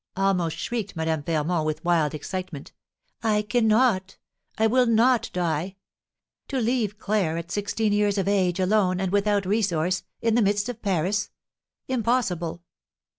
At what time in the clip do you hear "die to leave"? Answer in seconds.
5.31-6.97